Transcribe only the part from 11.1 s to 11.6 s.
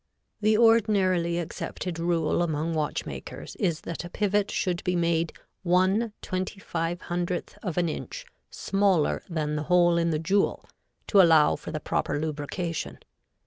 allow